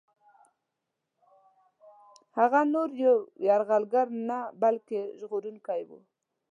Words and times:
هغه 2.37 2.61
نور 2.73 2.89
یو 3.03 3.17
یرغلګر 3.47 4.07
نه 4.29 4.39
بلکه 4.61 4.99
ژغورونکی 5.19 5.81
وو. 5.87 5.99